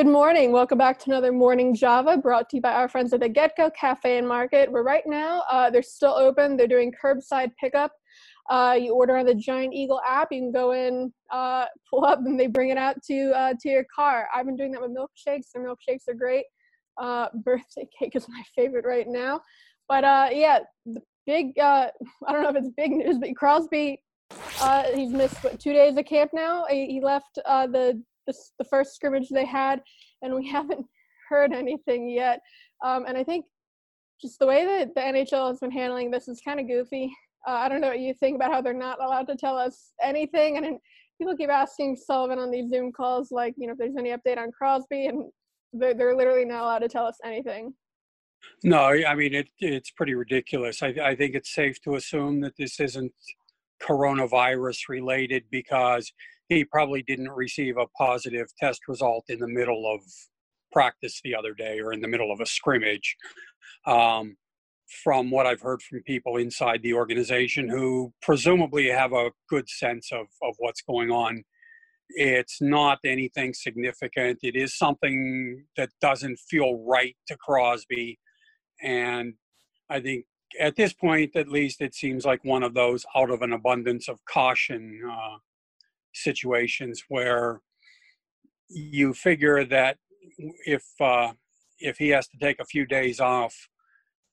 [0.00, 0.50] Good morning.
[0.50, 3.70] Welcome back to another Morning Java brought to you by our friends at the GetGo
[3.74, 4.72] Cafe and Market.
[4.72, 6.56] Where right now uh, they're still open.
[6.56, 7.92] They're doing curbside pickup.
[8.48, 10.28] Uh, you order on the Giant Eagle app.
[10.32, 13.68] You can go in, uh, pull up, and they bring it out to uh, to
[13.68, 14.26] your car.
[14.34, 15.52] I've been doing that with milkshakes.
[15.52, 16.46] Their milkshakes are great.
[16.96, 19.42] Uh, birthday cake is my favorite right now.
[19.86, 21.52] But uh, yeah, the big.
[21.60, 21.90] I
[22.26, 24.02] don't know if it's big news, but Crosby.
[24.94, 26.64] he's missed what, two days of camp now.
[26.70, 29.82] He, he left the this the first scrimmage they had,
[30.22, 30.86] and we haven't
[31.28, 32.40] heard anything yet.
[32.84, 33.44] Um, and I think
[34.20, 37.12] just the way that the NHL has been handling this is kind of goofy.
[37.46, 39.92] Uh, I don't know what you think about how they're not allowed to tell us
[40.02, 40.78] anything, and
[41.18, 44.38] people keep asking Sullivan on these Zoom calls, like, you know, if there's any update
[44.38, 45.24] on Crosby, and
[45.72, 47.72] they're, they're literally not allowed to tell us anything.
[48.64, 49.48] No, I mean it.
[49.58, 50.82] It's pretty ridiculous.
[50.82, 53.12] I, I think it's safe to assume that this isn't
[53.82, 56.10] coronavirus related because
[56.50, 60.00] he probably didn't receive a positive test result in the middle of
[60.72, 63.16] practice the other day or in the middle of a scrimmage.
[63.86, 64.36] Um,
[65.04, 70.10] from what I've heard from people inside the organization who presumably have a good sense
[70.12, 71.44] of, of what's going on,
[72.08, 74.40] it's not anything significant.
[74.42, 78.18] It is something that doesn't feel right to Crosby.
[78.82, 79.34] And
[79.88, 80.24] I think
[80.58, 84.08] at this point, at least, it seems like one of those out of an abundance
[84.08, 85.36] of caution uh,
[86.12, 87.60] situations where
[88.68, 89.96] you figure that
[90.66, 91.32] if uh,
[91.78, 93.54] if he has to take a few days off,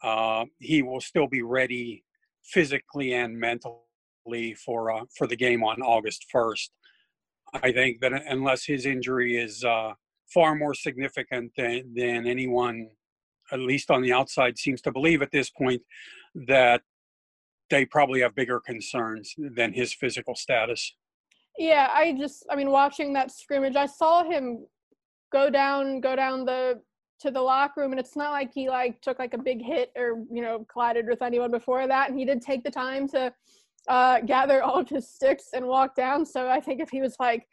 [0.04, 2.04] uh, he will still be ready
[2.44, 6.72] physically and mentally for uh, for the game on August first.
[7.54, 9.94] I think that unless his injury is uh,
[10.34, 12.90] far more significant than, than anyone,
[13.52, 15.82] at least on the outside, seems to believe at this point,
[16.36, 16.82] that
[17.70, 20.96] they probably have bigger concerns than his physical status.
[21.58, 24.66] Yeah, I just I mean watching that scrimmage, I saw him
[25.32, 26.82] go down go down the
[27.20, 29.92] to the locker room and it's not like he like took like a big hit
[29.96, 33.34] or you know collided with anyone before that and he did take the time to
[33.88, 37.16] uh, gather all of his sticks and walk down so i think if he was
[37.20, 37.48] like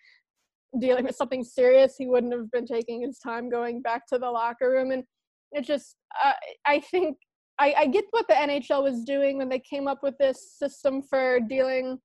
[0.81, 4.31] dealing with something serious he wouldn't have been taking his time going back to the
[4.31, 5.05] locker room and
[5.53, 6.33] it just uh,
[6.67, 7.17] i think
[7.59, 11.01] I, I get what the nhl was doing when they came up with this system
[11.03, 11.99] for dealing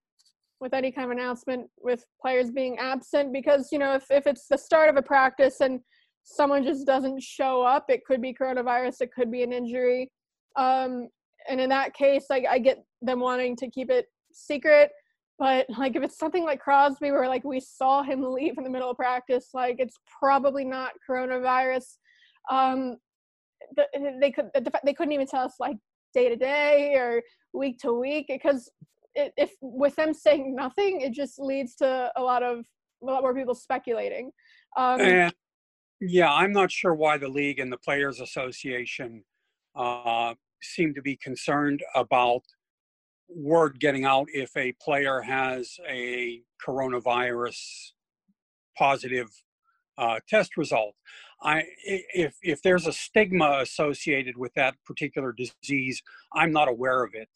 [0.62, 4.48] with any kind of announcement with players being absent because you know if, if it's
[4.50, 5.80] the start of a practice and
[6.24, 10.12] someone just doesn't show up it could be coronavirus it could be an injury.
[10.56, 11.08] Um,
[11.48, 14.92] and in that case like i get them wanting to keep it secret
[15.40, 18.70] but like if it's something like crosby where like we saw him leave in the
[18.70, 21.86] middle of practice like it's probably not coronavirus.
[22.52, 22.98] Um,
[24.22, 24.50] they could
[24.84, 25.78] they couldn't even tell us like
[26.14, 27.22] day to day or
[27.54, 28.70] week to week because
[29.16, 32.66] it, if with them saying nothing, it just leads to a lot of
[33.02, 34.32] a lot more people speculating.
[34.78, 35.34] Um, and
[36.02, 39.24] yeah, I'm not sure why the league and the Players Association
[39.76, 42.42] uh, seem to be concerned about
[43.28, 47.92] word getting out if a player has a coronavirus
[48.78, 49.30] positive
[49.98, 50.96] uh, test result.
[51.42, 56.02] I, if if there's a stigma associated with that particular disease,
[56.34, 57.30] I'm not aware of it.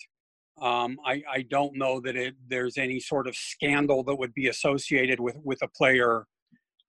[0.62, 4.47] Um, I, I, don't know that it, there's any sort of scandal that would be
[4.47, 6.28] associated with, with a player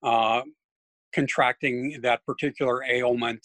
[0.03, 0.43] uh,
[1.13, 3.39] contracting that particular ailment.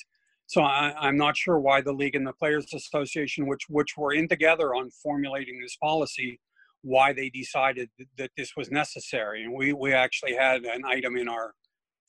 [0.46, 4.12] So I, am not sure why the league and the Players Association, which which were
[4.12, 6.40] in together on formulating this policy,
[6.82, 7.88] why they decided
[8.18, 9.44] that this was necessary.
[9.44, 11.54] And we we actually had an item in our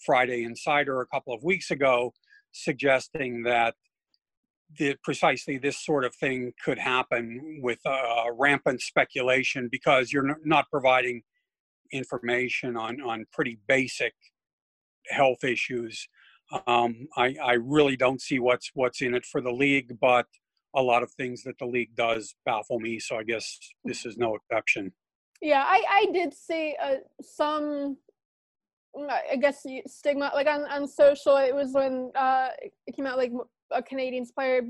[0.06, 2.12] Friday Insider a couple of weeks ago
[2.52, 3.76] suggesting that
[4.78, 10.70] the, precisely this sort of thing could happen with uh, rampant speculation because you're not
[10.70, 11.22] providing
[11.92, 14.14] information on, on pretty basic
[15.10, 16.08] health issues.
[16.68, 20.26] Um, I, I really don't see what's what's in it for the league, but
[20.76, 23.00] a lot of things that the league does baffle me.
[23.00, 24.92] So I guess this is no exception.
[25.42, 27.98] Yeah, I, I did see uh, some
[29.10, 32.50] I guess stigma like on, on social it was when uh
[32.86, 33.32] it came out like
[33.74, 34.62] a Canadiens player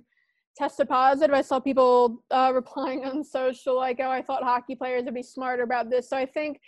[0.57, 1.33] tested positive.
[1.33, 5.24] I saw people uh, replying on social like, "Oh, I thought hockey players would be
[5.24, 6.59] smarter about this." So I think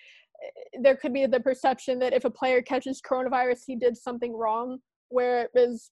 [0.43, 4.35] eh, there could be the perception that if a player catches coronavirus, he did something
[4.35, 4.79] wrong.
[5.09, 5.91] Where it was,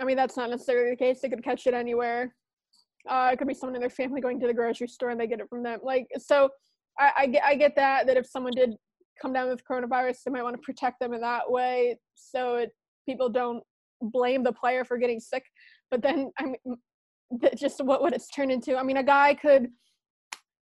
[0.00, 1.20] I mean, that's not necessarily the case.
[1.20, 2.34] They could catch it anywhere.
[3.08, 5.26] Uh, it could be someone in their family going to the grocery store and they
[5.26, 5.80] get it from them.
[5.82, 6.48] Like, so
[6.98, 8.70] I, I get, I get that that if someone did
[9.20, 12.70] come down with coronavirus, they might want to protect them in that way, so it,
[13.06, 13.62] people don't
[14.00, 15.44] blame the player for getting sick.
[15.90, 16.78] But then, I mean,
[17.56, 18.76] just what what it's turned into.
[18.76, 19.68] I mean, a guy could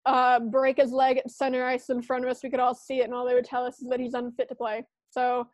[0.04, 2.42] uh, break his leg at center ice in front of us.
[2.42, 4.48] We could all see it, and all they would tell us is that he's unfit
[4.48, 4.84] to play.
[5.10, 5.48] So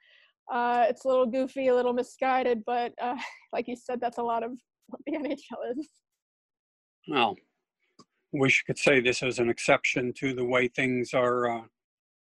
[0.50, 3.16] Uh, it's a little goofy, a little misguided, but uh,
[3.52, 4.50] like you said, that's a lot of
[4.88, 5.88] what the NHL is.
[7.08, 7.37] Well,
[8.32, 11.62] wish you could say this is an exception to the way things are uh,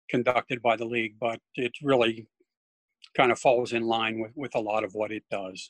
[0.10, 2.28] conducted by the league, but it really
[3.16, 5.70] kind of falls in line with, with a lot of what it does.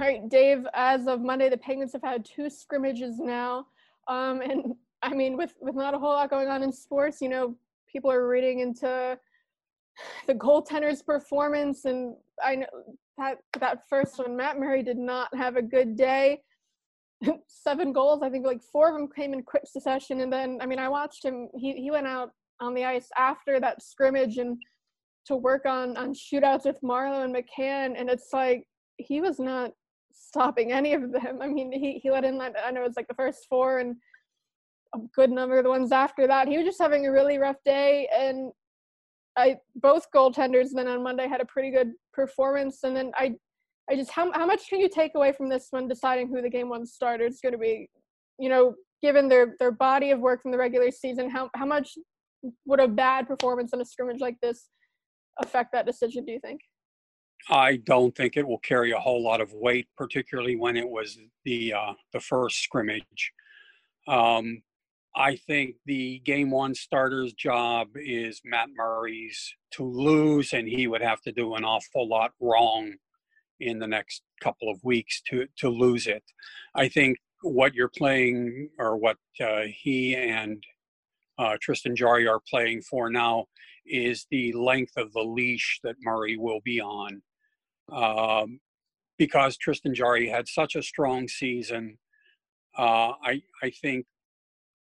[0.00, 0.64] All right, Dave.
[0.74, 3.66] As of Monday, the Penguins have had two scrimmages now,
[4.06, 7.28] um, and I mean, with with not a whole lot going on in sports, you
[7.28, 7.56] know,
[7.90, 9.18] people are reading into
[10.28, 12.14] the goaltender's performance, and
[12.44, 12.66] I know
[13.16, 16.42] that that first one, Matt Murray did not have a good day.
[17.48, 20.66] Seven goals, I think, like four of them came in quick succession, and then I
[20.66, 21.48] mean, I watched him.
[21.56, 22.30] He he went out
[22.60, 24.58] on the ice after that scrimmage and
[25.26, 28.64] to work on on shootouts with Marleau and McCann, and it's like
[28.98, 29.72] he was not
[30.18, 31.40] stopping any of them.
[31.40, 33.96] I mean, he, he let in I know it's like the first four and
[34.94, 36.48] a good number of the ones after that.
[36.48, 38.52] He was just having a really rough day, and
[39.36, 42.80] I both goaltenders then on Monday had a pretty good performance.
[42.82, 43.34] And then I,
[43.90, 46.50] I just how how much can you take away from this when deciding who the
[46.50, 47.88] game one starter is going to be?
[48.38, 51.96] You know, given their their body of work from the regular season, how how much
[52.66, 54.68] would a bad performance in a scrimmage like this
[55.40, 56.24] affect that decision?
[56.24, 56.60] Do you think?
[57.48, 61.18] I don't think it will carry a whole lot of weight, particularly when it was
[61.44, 63.32] the uh, the first scrimmage.
[64.06, 64.62] Um,
[65.16, 71.02] I think the game one starter's job is Matt Murray's to lose, and he would
[71.02, 72.94] have to do an awful lot wrong
[73.60, 76.24] in the next couple of weeks to to lose it.
[76.74, 80.62] I think what you're playing, or what uh, he and
[81.38, 83.46] uh, Tristan Jarry are playing for now,
[83.86, 87.22] is the length of the leash that Murray will be on
[87.92, 88.60] um,
[89.16, 91.98] because Tristan Jarry had such a strong season.
[92.76, 94.06] Uh, I I think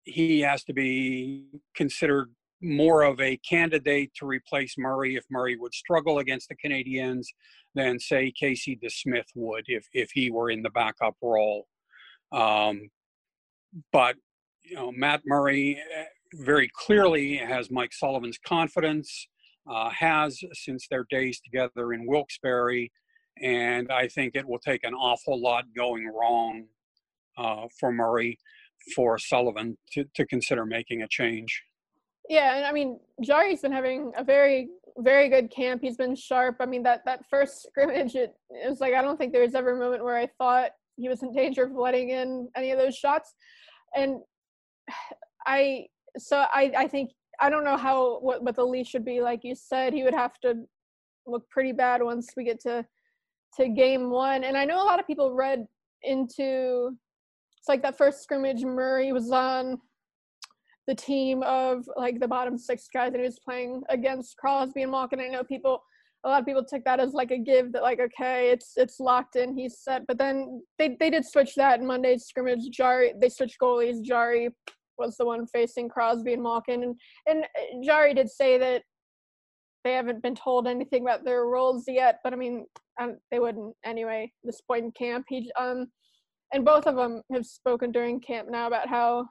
[0.03, 1.45] he has to be
[1.75, 7.27] considered more of a candidate to replace Murray if Murray would struggle against the Canadiens
[7.73, 11.67] than say Casey DeSmith would if if he were in the backup role.
[12.31, 12.89] Um,
[13.91, 14.15] but
[14.63, 19.27] you know Matt Murray eh, very clearly has Mike Sullivan's confidence
[19.69, 22.89] uh, has since their days together in Wilkes-Barre.
[23.41, 26.65] And I think it will take an awful lot going wrong
[27.37, 28.37] uh, for Murray
[28.95, 31.63] for Sullivan to, to consider making a change.
[32.29, 35.81] Yeah, and I mean, Jarry's been having a very, very good camp.
[35.81, 36.57] He's been sharp.
[36.59, 39.55] I mean, that that first scrimmage, it, it was like I don't think there was
[39.55, 42.79] ever a moment where I thought he was in danger of letting in any of
[42.79, 43.33] those shots.
[43.95, 44.17] And
[45.45, 45.87] I,
[46.17, 49.21] so I, I think I don't know how what what the leash should be.
[49.21, 50.55] Like you said, he would have to
[51.25, 52.85] look pretty bad once we get to
[53.57, 54.43] to game one.
[54.43, 55.65] And I know a lot of people read
[56.03, 56.95] into
[57.57, 58.63] it's like that first scrimmage.
[58.63, 59.79] Murray was on
[60.87, 64.91] the team of like the bottom six guys, and he was playing against Crosby and
[64.91, 65.19] Malkin.
[65.19, 65.83] I know people
[66.23, 68.99] a lot of people took that as like a give that like okay it's it's
[68.99, 73.29] locked in he's set but then they they did switch that monday's scrimmage Jarry they
[73.29, 74.49] switched goalies Jarry
[75.01, 76.83] was the one facing Crosby and Malkin.
[76.83, 76.95] And,
[77.27, 78.83] and uh, Jarry did say that
[79.83, 82.65] they haven't been told anything about their roles yet, but I mean,
[82.99, 84.31] um, they wouldn't anyway.
[84.43, 85.87] This point in camp, he um,
[86.53, 89.25] and both of them have spoken during camp now about how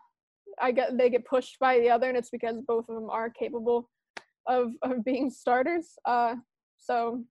[0.61, 3.31] I get they get pushed by the other, and it's because both of them are
[3.31, 3.89] capable
[4.47, 5.91] of of being starters.
[6.05, 6.37] Uh,
[6.79, 7.25] so.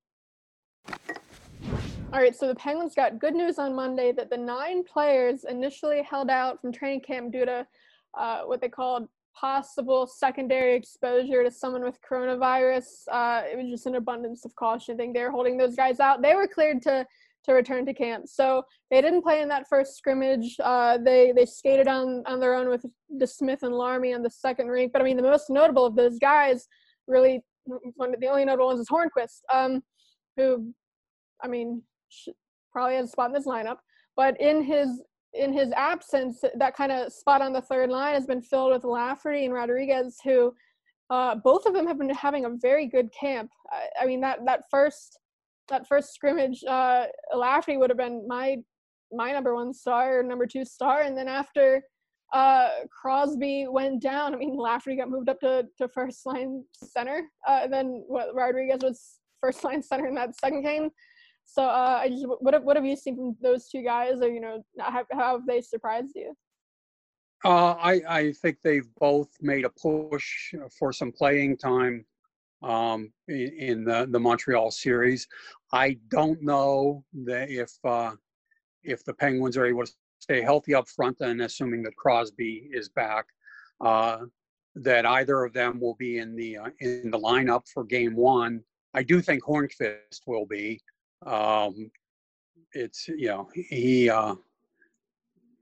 [2.11, 6.01] All right, so the Penguins got good news on Monday that the nine players initially
[6.01, 7.67] held out from training camp due to
[8.17, 9.07] uh, what they called
[9.39, 12.85] possible secondary exposure to someone with coronavirus.
[13.11, 14.95] Uh, it was just an abundance of caution.
[14.95, 16.21] I think they were holding those guys out.
[16.21, 17.05] They were cleared to
[17.45, 20.57] to return to camp, so they didn't play in that first scrimmage.
[20.61, 22.85] Uh, they they skated on on their own with
[23.17, 24.91] DeSmith and Larmy on the second rink.
[24.91, 26.67] But I mean, the most notable of those guys,
[27.07, 27.41] really,
[27.95, 29.81] one of the only notable ones is Hornqvist, um,
[30.35, 30.73] who,
[31.41, 31.81] I mean,
[32.73, 33.77] probably has a spot in this lineup.
[34.17, 35.01] But in his
[35.33, 38.83] in his absence, that kind of spot on the third line has been filled with
[38.83, 40.53] Lafferty and Rodrigues, who
[41.09, 43.49] uh, both of them have been having a very good camp.
[43.71, 45.19] I, I mean, that that first
[45.69, 47.05] that first scrimmage, uh,
[47.35, 48.57] Lafferty would have been my
[49.11, 51.83] my number one star, number two star, and then after
[52.33, 57.23] uh, Crosby went down, I mean, Lafferty got moved up to, to first line center,
[57.47, 60.89] uh, then what Rodrigues was first line center in that second game.
[61.51, 64.29] So uh, I just what have, what have you seen from those two guys, or
[64.29, 66.35] you know, how, how have they surprised you?
[67.43, 72.05] Uh, I I think they've both made a push for some playing time
[72.61, 75.27] um, in, in, the the Montreal series.
[75.73, 78.11] I don't know that if uh,
[78.83, 82.89] if the Penguins are able to stay healthy up front, and assuming that Crosby is
[82.89, 83.25] back,
[83.81, 84.19] uh,
[84.75, 88.61] that either of them will be in the uh, in the lineup for Game One.
[88.93, 90.79] I do think Hornqvist will be.
[91.25, 91.91] Um,
[92.73, 94.35] it's you know he uh,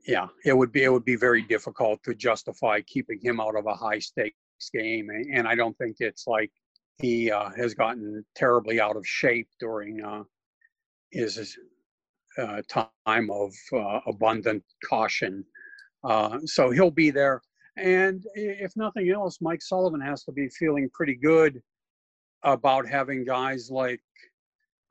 [0.05, 3.65] yeah it would be it would be very difficult to justify keeping him out of
[3.65, 4.35] a high stakes
[4.73, 6.51] game, and, I don't think it's like
[6.99, 10.23] he uh, has gotten terribly out of shape during uh,
[11.11, 11.57] his
[12.37, 15.45] uh, time of uh, abundant caution.
[16.03, 17.41] Uh, so he'll be there.
[17.77, 21.61] And if nothing else, Mike Sullivan has to be feeling pretty good
[22.43, 24.01] about having guys like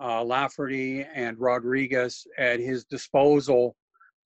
[0.01, 3.77] uh, Lafferty and Rodrigues at his disposal.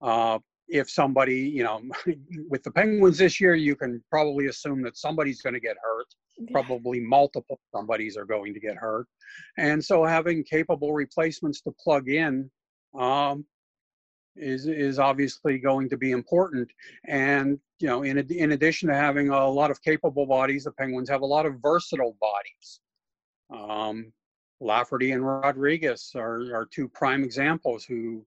[0.02, 1.82] Uh, if somebody, you know,
[2.48, 6.06] with the Penguins this year, you can probably assume that somebody's going to get hurt.
[6.52, 9.06] Probably multiple somebodies are going to get hurt.
[9.58, 12.50] And so having capable replacements to plug in
[12.98, 13.44] um,
[14.36, 16.70] is is obviously going to be important.
[17.06, 21.10] And you know, in in addition to having a lot of capable bodies, the Penguins
[21.10, 22.80] have a lot of versatile bodies.
[23.52, 24.12] Um,
[24.60, 28.24] Lafferty and Rodrigues are are two prime examples who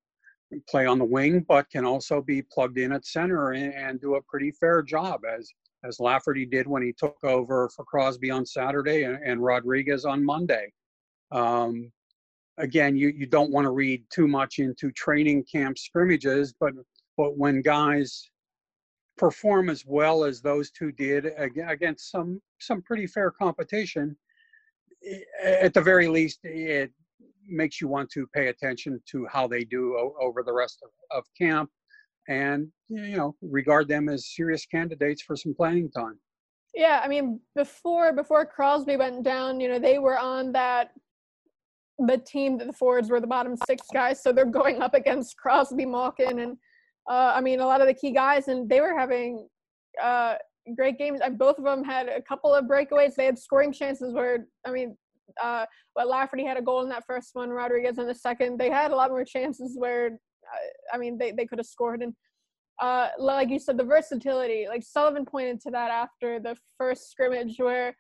[0.68, 4.16] play on the wing, but can also be plugged in at center and, and do
[4.16, 5.52] a pretty fair job as
[5.84, 10.24] as Lafferty did when he took over for Crosby on Saturday and, and Rodrigues on
[10.24, 10.72] Monday.
[11.32, 11.92] Um,
[12.58, 16.74] again, you, you don't want to read too much into training camp scrimmages, but
[17.18, 18.30] but when guys
[19.18, 24.16] perform as well as those two did against some some pretty fair competition,
[25.44, 26.92] at the very least, it
[27.48, 31.24] makes you want to pay attention to how they do over the rest of, of
[31.38, 31.70] camp,
[32.28, 36.20] and you know regard them as serious candidates for some playing time.
[36.74, 40.92] Yeah, I mean, before before Crosby went down, you know, they were on that
[42.00, 45.38] the team that the forwards were the bottom six guys, so they're going up against
[45.38, 46.58] Crosby, Malkin, and
[47.10, 49.48] uh, I mean a lot of the key guys, and they were having
[50.02, 50.36] uh,
[50.76, 51.20] great games.
[51.24, 53.16] And both of them had a couple of breakaways.
[53.16, 54.98] They had scoring chances where I mean,
[55.42, 55.66] uh,
[55.96, 58.60] but Lafferty had a goal in that first one, Rodrigues in the second.
[58.60, 62.02] They had a lot more chances where uh, I mean they they could have scored
[62.02, 62.14] and.
[62.82, 64.66] Uh, like you said, the versatility.
[64.68, 67.94] Like Sullivan pointed to that after the first scrimmage, where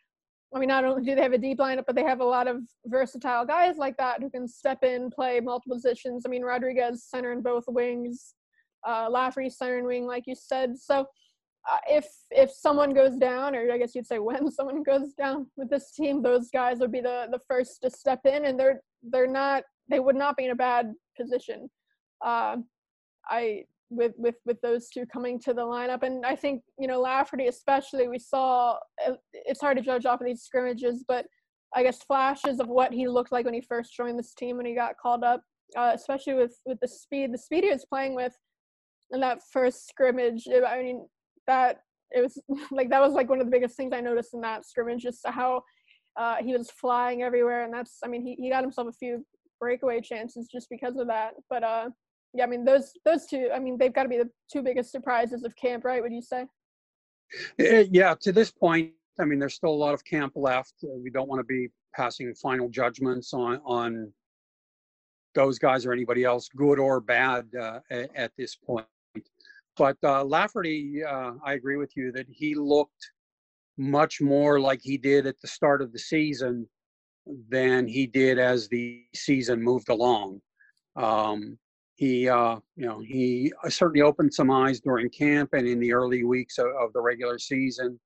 [0.55, 2.47] I mean, not only do they have a deep lineup, but they have a lot
[2.47, 6.23] of versatile guys like that who can step in, play multiple positions.
[6.25, 8.35] I mean, Rodrigues center in both wings,
[8.87, 10.77] uh, Lafferty center and wing, like you said.
[10.77, 11.07] So
[11.69, 15.47] uh, if if someone goes down, or I guess you'd say when someone goes down
[15.55, 18.81] with this team, those guys would be the the first to step in, and they're
[19.03, 21.69] they're not they would not be in a bad position.
[22.23, 22.57] Uh,
[23.29, 26.03] I with with with those two coming to the lineup.
[26.03, 30.19] And I think you know Lafferty especially we saw uh, it's hard to judge off
[30.19, 31.25] of these scrimmages, but
[31.75, 34.65] I guess flashes of what he looked like when he first joined this team when
[34.65, 35.41] he got called up,
[35.77, 38.33] uh, especially with with the speed the speed he was playing with
[39.11, 40.47] in that first scrimmage.
[40.47, 41.07] I mean
[41.47, 41.81] that
[42.11, 44.65] it was like that was like one of the biggest things I noticed in that
[44.65, 45.63] scrimmage, just how
[46.15, 49.25] uh, he was flying everywhere, and that's I mean he he got himself a few
[49.59, 51.89] breakaway chances just because of that, but uh
[52.33, 53.49] yeah, I mean those those two.
[53.53, 56.01] I mean they've got to be the two biggest surprises of camp, right?
[56.01, 56.45] Would you say?
[57.59, 60.73] Eh, yeah, to this point, I mean there's still a lot of camp left.
[60.83, 64.11] We don't want to be passing final judgments on on
[65.35, 68.85] those guys or anybody else, good or bad, uh, at, this point.
[69.77, 73.11] But uh, Lafferty, uh, I agree with you that he looked
[73.77, 76.67] much more like he did at the start of the season
[77.49, 80.41] than he did as the season moved along.
[80.95, 81.57] Um,
[81.95, 85.93] he uh, you know he uh, certainly opened some eyes during camp and in the
[85.93, 87.99] early weeks of, of the regular season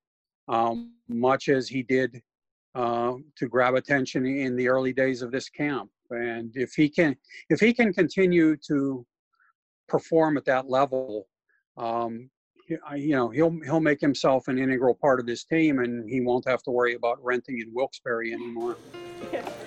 [0.48, 2.20] um, much as he did
[2.74, 7.16] uh, to grab attention in the early days of this camp and if he can
[7.48, 9.04] if he can continue to
[9.88, 11.26] perform at that level
[11.78, 12.30] um,
[12.68, 16.46] you know he'll he'll make himself an integral part of this team and he won't
[16.46, 18.76] have to worry about renting in Wilkes-Barre anymore.